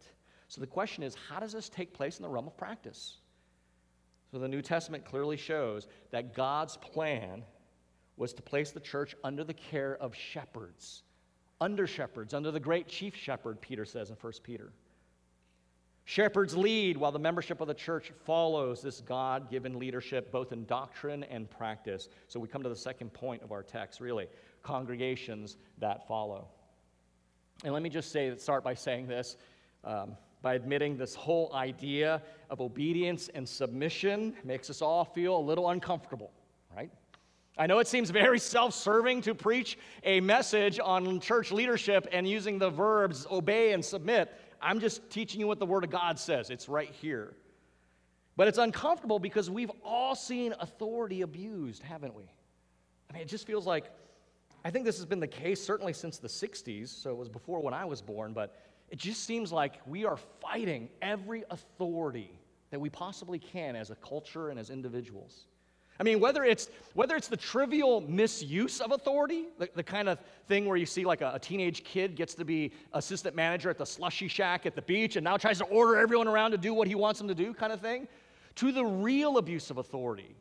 [0.50, 3.18] So the question is, how does this take place in the realm of practice?
[4.32, 7.44] So the New Testament clearly shows that God's plan
[8.18, 11.04] was to place the church under the care of shepherds,
[11.62, 14.72] under shepherds, under the great chief shepherd, Peter says in 1 Peter.
[16.06, 20.66] Shepherds lead while the membership of the church follows this God given leadership, both in
[20.66, 22.10] doctrine and practice.
[22.28, 24.28] So we come to the second point of our text, really
[24.64, 26.48] congregations that follow.
[27.64, 29.38] And let me just say, start by saying this,
[29.84, 35.40] um, by admitting this whole idea of obedience and submission makes us all feel a
[35.40, 36.32] little uncomfortable,
[36.76, 36.90] right?
[37.58, 42.28] I know it seems very self serving to preach a message on church leadership and
[42.28, 44.34] using the verbs obey and submit.
[44.62, 46.50] I'm just teaching you what the Word of God says.
[46.50, 47.34] It's right here.
[48.36, 52.24] But it's uncomfortable because we've all seen authority abused, haven't we?
[53.10, 53.92] I mean, it just feels like,
[54.64, 57.62] I think this has been the case certainly since the 60s, so it was before
[57.62, 58.56] when I was born, but
[58.90, 62.32] it just seems like we are fighting every authority
[62.72, 65.46] that we possibly can as a culture and as individuals.
[66.00, 70.18] I mean, whether it's, whether it's the trivial misuse of authority, the, the kind of
[70.48, 73.78] thing where you see like a, a, teenage kid gets to be assistant manager at
[73.78, 76.74] the slushy shack at the beach and now tries to order everyone around to do
[76.74, 78.08] what he wants them to do, kind of thing,
[78.56, 80.36] to the real abuse of authority,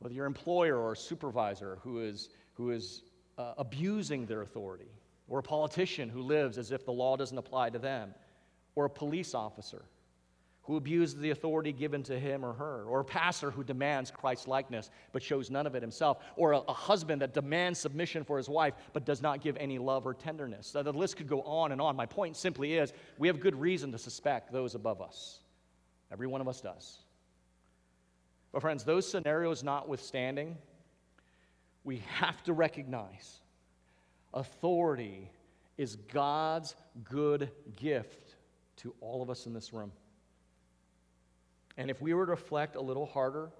[0.00, 3.02] whether your employer or supervisor who is, who is
[3.36, 4.90] uh, abusing their authority,
[5.28, 8.14] or a politician who lives as if the law doesn't apply to them,
[8.74, 9.84] or a police officer
[10.62, 14.46] who abuses the authority given to him or her, or a pastor who demands Christ
[14.46, 18.36] likeness but shows none of it himself, or a, a, husband that demands submission for
[18.36, 20.66] his wife but does not give any love or tenderness.
[20.66, 21.96] So the list could go on and on.
[21.96, 25.40] My point simply is we have good reason to suspect those above us.
[26.12, 26.98] Every one of us does.
[28.52, 30.56] But, friends, those scenarios notwithstanding,
[31.82, 33.40] we have to recognize
[34.34, 35.30] authority
[35.76, 38.34] is God's good gift
[38.78, 39.92] to all of us in this room.
[41.76, 43.50] And if we were to reflect a little harder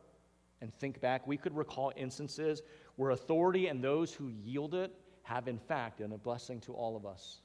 [0.60, 2.62] and think back, we could recall instances
[2.96, 6.96] where authority and those who yield it have, in fact, been a blessing to all
[6.96, 7.38] of us.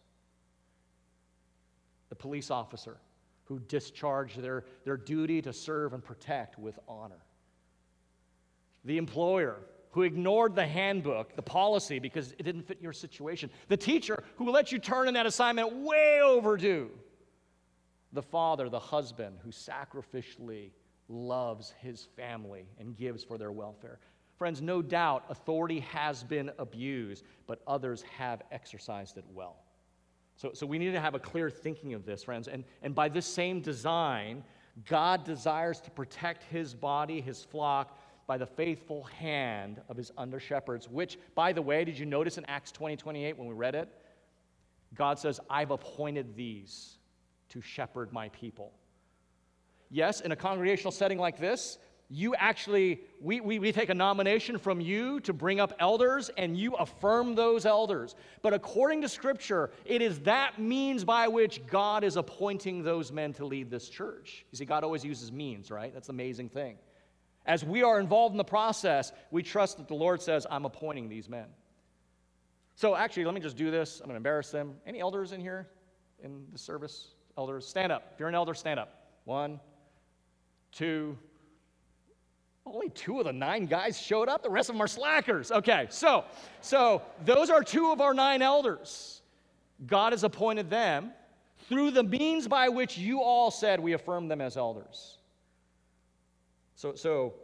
[2.09, 2.97] The police officer
[3.45, 7.21] who discharged their, their duty to serve and protect with honor.
[8.85, 9.57] The employer
[9.93, 13.49] who ignored the handbook, the policy, because it didn't fit your situation.
[13.67, 16.91] The teacher who let you turn in that assignment way overdue
[18.11, 20.71] the father, the husband, who sacrificially
[21.09, 23.99] loves his family and gives for their welfare.
[24.37, 29.57] Friends, no doubt authority has been abused, but others have exercised it well.
[30.35, 32.47] So, so we need to have a clear thinking of this, friends.
[32.47, 34.43] And, and by this same design,
[34.87, 40.39] God desires to protect his body, his flock, by the faithful hand of his under
[40.39, 43.75] shepherds, which, by the way, did you notice in Acts 20 28 when we read
[43.75, 43.89] it?
[44.95, 46.97] God says, I've appointed these
[47.49, 48.71] to shepherd my people.
[49.89, 51.77] Yes, in a congregational setting like this,
[52.09, 56.57] you actually, we, we, we take a nomination from you to bring up elders and
[56.57, 58.15] you affirm those elders.
[58.41, 63.33] But according to Scripture, it is that means by which God is appointing those men
[63.33, 64.45] to lead this church.
[64.51, 65.93] You see, God always uses means, right?
[65.93, 66.77] That's the amazing thing.
[67.45, 71.09] As we are involved in the process, we trust that the Lord says, I'm appointing
[71.09, 71.47] these men.
[72.75, 73.99] So actually, let me just do this.
[73.99, 74.75] I'm going to embarrass them.
[74.85, 75.67] Any elders in here
[76.23, 77.09] in the service?
[77.37, 78.11] Elders, stand up.
[78.13, 79.07] If you're an elder, stand up.
[79.25, 79.59] One,
[80.71, 81.17] two.
[82.65, 84.41] Only two of the nine guys showed up.
[84.41, 85.51] The rest of them are slackers.
[85.51, 86.23] Okay, so
[86.61, 89.21] so those are two of our nine elders.
[89.85, 91.11] God has appointed them
[91.67, 95.17] through the means by which you all said we affirm them as elders.
[96.75, 97.35] So, so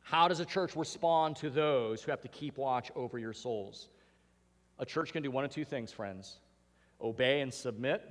[0.00, 3.88] how does a church respond to those who have to keep watch over your souls?
[4.78, 6.38] A church can do one of two things, friends
[7.02, 8.02] obey and submit,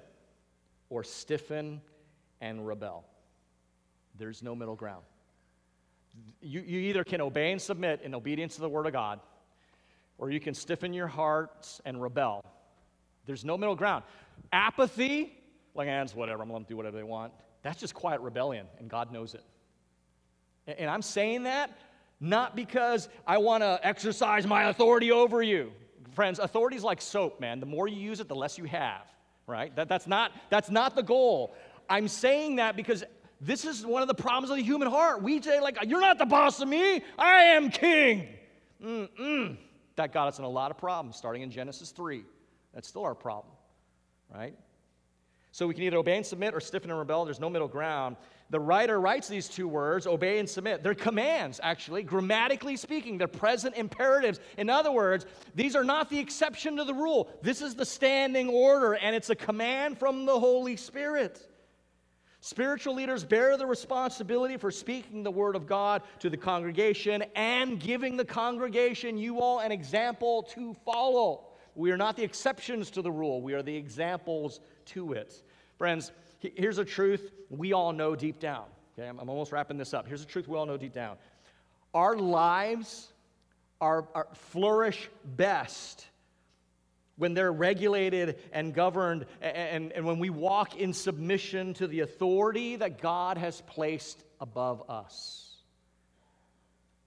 [0.90, 1.82] or stiffen
[2.42, 3.06] and rebel.
[4.18, 5.04] There's no middle ground.
[6.42, 9.20] You, you either can obey and submit in obedience to the Word of God,
[10.18, 12.46] or you can stiffen your hearts and rebel.
[13.26, 14.04] There's no middle ground.
[14.52, 15.34] Apathy,
[15.74, 17.34] like, eh, whatever, I'm going to do whatever they want.
[17.64, 19.44] That's just quiet rebellion, and God knows it.
[20.68, 21.78] And, I'm saying that
[22.20, 25.72] not because I want to exercise my authority over you.
[26.12, 27.60] Friends, authority is like soap, man.
[27.60, 29.14] The more you use it, the less you have
[29.48, 29.76] right?
[29.76, 31.56] That, that's, not, that's not the goal.
[31.90, 33.04] I'm saying that because
[33.42, 35.22] this is one of the problems of the human heart.
[35.22, 38.30] We say, like, you're not the boss of me, I am king.
[38.84, 39.58] Mm-mm.
[39.96, 42.24] That got us in a lot of problems starting in Genesis 3.
[42.74, 43.54] That's still our problem,
[44.34, 44.56] right?
[45.54, 47.26] So we can either obey and submit or stiffen and rebel.
[47.26, 48.16] There's no middle ground.
[48.50, 50.82] The writer writes these two words, obey and submit.
[50.82, 52.02] They're commands, actually.
[52.02, 54.40] Grammatically speaking, they're present imperatives.
[54.58, 57.30] In other words, these are not the exception to the rule.
[57.44, 61.48] This is the standing order, and it's a command from the Holy Spirit.
[62.40, 67.80] Spiritual leaders bear the responsibility for speaking the word of God to the congregation and
[67.80, 71.46] giving the congregation, you all, an example to follow.
[71.76, 75.34] We are not the exceptions to the rule, we are the examples to it.
[75.78, 78.66] Friends, here's a truth we all know deep down.
[78.98, 80.08] Okay, I'm, almost wrapping this up.
[80.08, 81.18] Here's a truth we all know deep down.
[81.94, 83.12] Our lives
[83.82, 86.08] are, are flourish best
[87.16, 92.00] when they're regulated and governed, and, and, and when we walk in submission to the
[92.00, 95.44] authority that God has placed above us.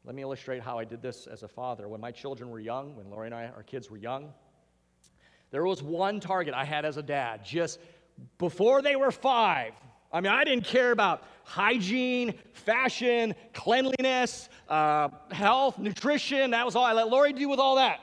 [0.05, 1.89] Let me illustrate how I did this as a father.
[1.89, 4.33] When my children were young, when Lori and I, our kids were young,
[5.51, 7.45] there was one target I had as a dad.
[7.45, 7.79] Just
[8.39, 9.73] before they were five,
[10.13, 16.51] I mean, I didn't care about hygiene, fashion, cleanliness, uh, health, nutrition.
[16.51, 18.01] That was all I let Lori do with all that.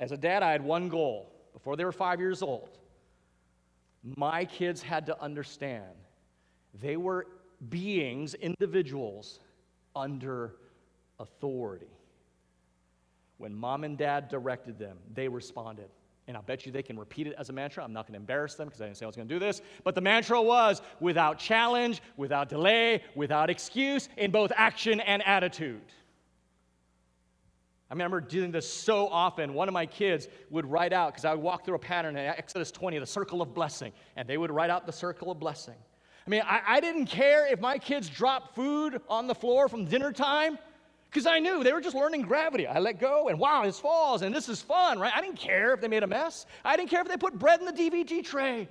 [0.00, 2.68] As a dad, I had one goal before they were five years old,
[4.16, 5.94] my kids had to understand
[6.82, 7.26] they were
[7.70, 9.38] beings, individuals,
[9.96, 10.56] under
[11.18, 11.86] authority.
[13.38, 15.88] When mom and dad directed them, they responded.
[16.26, 17.84] And I'll bet you they can repeat it as a mantra.
[17.84, 19.38] I'm not going to embarrass them because I didn't say I was going to do
[19.38, 19.60] this.
[19.82, 25.82] But the mantra was without challenge, without delay, without excuse, in both action and attitude.
[27.90, 29.52] I remember doing this so often.
[29.52, 32.24] One of my kids would write out, because I would walk through a pattern in
[32.26, 35.76] Exodus 20, the circle of blessing, and they would write out the circle of blessing.
[36.26, 39.84] I mean, I, I didn't care if my kids dropped food on the floor from
[39.84, 40.58] dinner time,
[41.14, 42.66] because I knew they were just learning gravity.
[42.66, 45.12] I let go, and wow, this falls, and this is fun, right?
[45.14, 46.44] I didn't care if they made a mess.
[46.64, 48.68] I didn't care if they put bread in the DVD tray.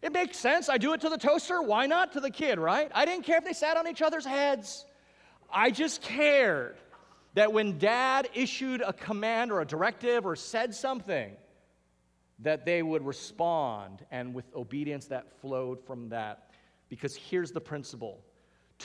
[0.00, 0.70] It makes sense.
[0.70, 1.60] I do it to the toaster.
[1.60, 2.90] Why not to the kid, right?
[2.94, 4.86] I didn't care if they sat on each other's heads.
[5.52, 6.78] I just cared
[7.34, 11.36] that when dad issued a command or a directive or said something,
[12.38, 16.52] that they would respond and with obedience that flowed from that.
[16.88, 18.24] Because here's the principle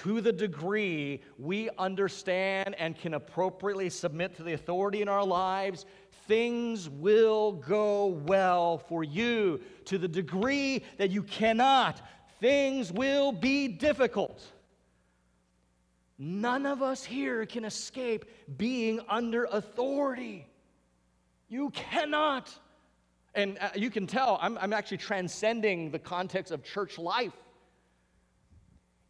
[0.03, 5.85] to the degree we understand and can appropriately submit to the authority in our lives,
[6.27, 9.59] things will go well for you.
[9.85, 12.01] To the degree that you cannot,
[12.39, 14.43] things will be difficult.
[16.19, 18.25] None of us here can escape
[18.57, 20.47] being under authority.
[21.47, 22.53] You cannot.
[23.35, 27.33] And uh, you can tell, I'm, I'm actually transcending the context of church life.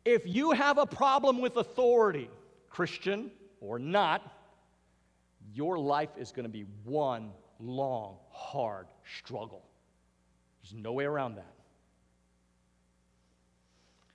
[0.07, 2.29] If you have a problem with authority,
[2.69, 3.29] Christian
[3.59, 4.21] or not,
[5.53, 8.87] your life is going to be one long, hard
[9.19, 9.65] struggle.
[10.63, 11.53] There's no way around that.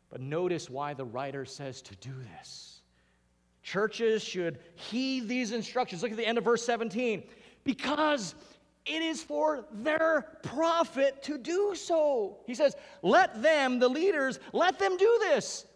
[0.09, 2.81] But notice why the writer says to do this.
[3.63, 6.03] Churches should heed these instructions.
[6.03, 7.23] Look at the end of verse 17.
[7.65, 8.35] Because
[8.87, 12.39] it is for their profit to do so.
[12.47, 15.67] He says, let them, the leaders, let them do this.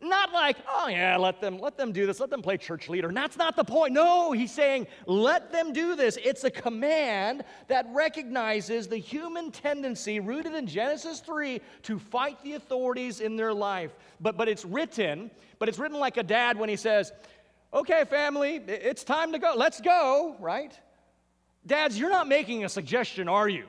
[0.00, 3.08] Not like, oh yeah, let them let them do this, let them play church leader.
[3.08, 3.92] And that's not the point.
[3.92, 6.16] No, he's saying, let them do this.
[6.22, 12.52] It's a command that recognizes the human tendency rooted in Genesis 3 to fight the
[12.52, 13.90] authorities in their life.
[14.20, 17.12] But but it's written, but it's written like a dad when he says,
[17.74, 19.54] Okay, family, it's time to go.
[19.56, 20.72] Let's go, right?
[21.66, 23.64] Dads, you're not making a suggestion, are you?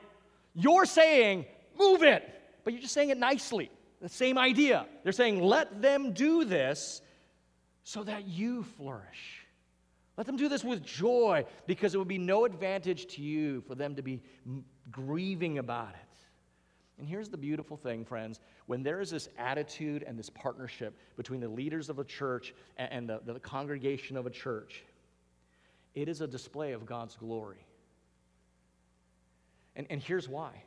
[0.54, 1.44] You're saying,
[1.78, 2.26] move it,
[2.64, 3.70] but you're just saying it nicely.
[4.00, 4.86] The same idea.
[5.02, 7.02] They're saying, let them do this
[7.82, 9.46] so that you flourish.
[10.16, 13.74] Let them do this with joy because it would be no advantage to you for
[13.74, 14.22] them to be
[14.90, 16.10] grieving about it.
[16.98, 18.40] And here's the beautiful thing, friends.
[18.66, 23.08] When there is this attitude and this partnership between the leaders of a church and
[23.08, 24.84] the, the congregation of a church,
[25.94, 27.64] it is a display of God's glory.
[29.74, 30.64] And, and here's why.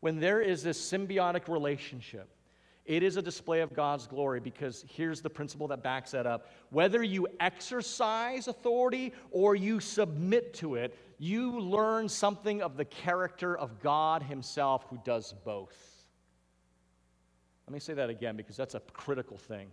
[0.00, 2.28] When there is this symbiotic relationship,
[2.88, 6.50] it is a display of God's glory because here's the principle that backs that up.
[6.70, 13.56] Whether you exercise authority or you submit to it, you learn something of the character
[13.56, 15.76] of God Himself who does both.
[17.66, 19.68] Let me say that again because that's a critical thing.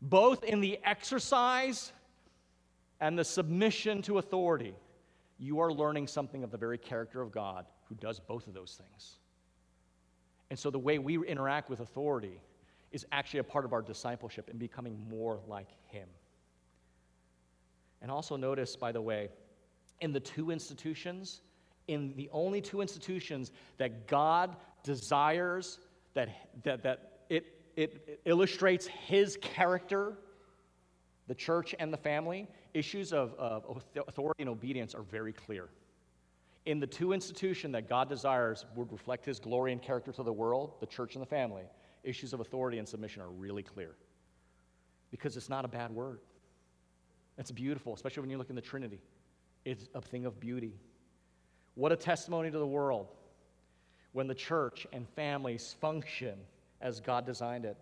[0.00, 1.92] Both in the exercise
[2.98, 4.74] and the submission to authority,
[5.38, 8.80] you are learning something of the very character of God who does both of those
[8.80, 9.18] things.
[10.52, 12.38] And so the way we interact with authority
[12.90, 16.06] is actually a part of our discipleship and becoming more like Him.
[18.02, 19.30] And also notice, by the way,
[20.02, 21.40] in the two institutions,
[21.88, 25.78] in the only two institutions that God desires
[26.12, 26.28] that,
[26.64, 30.18] that, that it, it illustrates his character,
[31.28, 35.70] the church and the family, issues of, of authority and obedience are very clear.
[36.64, 40.32] In the two institution that God desires would reflect his glory and character to the
[40.32, 41.64] world, the church and the family,
[42.04, 43.96] issues of authority and submission are really clear.
[45.10, 46.20] Because it's not a bad word.
[47.36, 49.00] It's beautiful, especially when you look in the Trinity.
[49.64, 50.74] It's a thing of beauty.
[51.74, 53.08] What a testimony to the world
[54.12, 56.38] when the church and families function
[56.80, 57.76] as God designed it.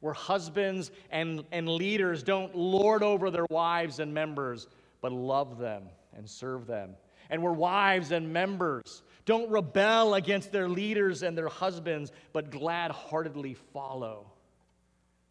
[0.00, 4.66] Where husbands and, and leaders don't lord over their wives and members,
[5.02, 5.84] but love them
[6.16, 6.94] and serve them.
[7.30, 12.90] And where wives and members don't rebel against their leaders and their husbands, but glad
[12.90, 14.26] heartedly follow.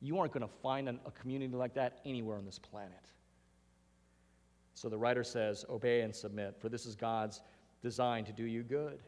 [0.01, 2.93] You aren't going to find an, a community like that anywhere on this planet.
[4.73, 7.41] So the writer says, Obey and submit, for this is God's
[7.81, 8.99] design to do you good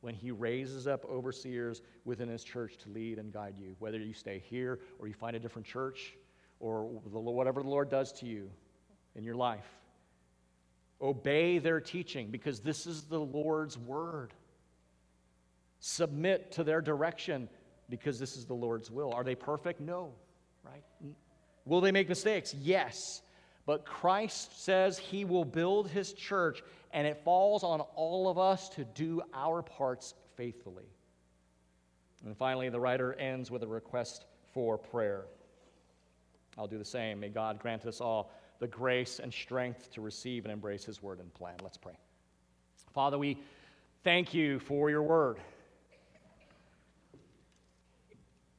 [0.00, 4.12] when he raises up overseers within his church to lead and guide you, whether you
[4.12, 6.14] stay here or you find a different church
[6.60, 8.50] or whatever the Lord does to you
[9.14, 9.66] in your life.
[11.02, 14.32] Obey their teaching because this is the Lord's word.
[15.80, 17.48] Submit to their direction
[17.90, 19.12] because this is the Lord's will.
[19.12, 19.80] Are they perfect?
[19.80, 20.12] No,
[20.64, 20.84] right?
[21.64, 22.54] Will they make mistakes?
[22.54, 23.22] Yes.
[23.66, 28.68] But Christ says he will build his church and it falls on all of us
[28.70, 30.86] to do our parts faithfully.
[32.24, 35.24] And finally, the writer ends with a request for prayer.
[36.58, 37.20] I'll do the same.
[37.20, 38.30] May God grant us all
[38.62, 41.56] the grace and strength to receive and embrace His word and plan.
[41.64, 41.94] Let's pray.
[42.94, 43.36] Father, we
[44.04, 45.38] thank you for your word.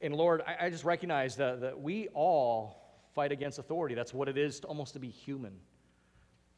[0.02, 3.94] And Lord, I, I just recognize that, that we all fight against authority.
[3.94, 5.54] That's what it is to, almost to be human.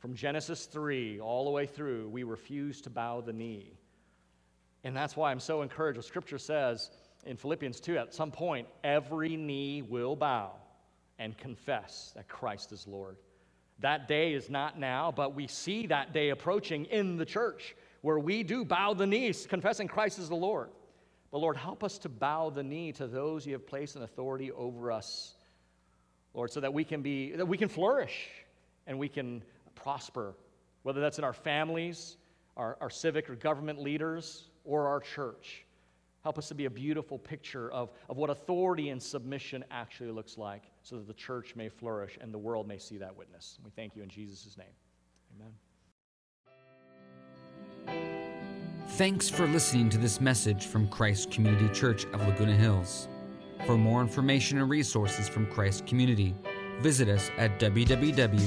[0.01, 3.79] From Genesis 3 all the way through, we refuse to bow the knee.
[4.83, 5.99] And that's why I'm so encouraged.
[5.99, 6.91] What Scripture says
[7.25, 10.51] in Philippians 2 at some point, every knee will bow
[11.21, 13.17] and confess that Christ is Lord.
[13.81, 18.19] That day is not now, but we see that day approaching in the church where
[18.19, 20.71] we do bow the knees, confessing Christ is the Lord.
[21.31, 24.51] But Lord, help us to bow the knee to those you have placed in authority
[24.53, 25.35] over us,
[26.33, 28.29] Lord, so that we can be, that we can flourish
[28.87, 29.43] and we can
[29.75, 30.35] prosper,
[30.83, 32.17] whether that's in our families,
[32.57, 35.65] our, our civic or government leaders, or our church.
[36.23, 40.39] Help us to be a beautiful picture of, of what authority and submission actually looks
[40.39, 43.59] like so that the church may flourish and the world may see that witness.
[43.65, 44.69] We thank you in Jesus' name.
[45.35, 45.51] Amen.
[48.91, 53.09] Thanks for listening to this message from Christ Community Church of Laguna Hills.
[53.67, 56.37] For more information and resources from Christ Community,
[56.81, 58.47] visit us at www.ccclh.org.